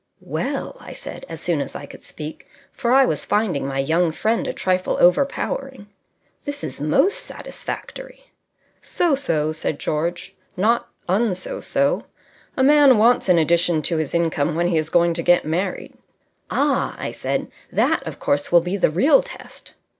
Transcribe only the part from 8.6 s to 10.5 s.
"So so," said George.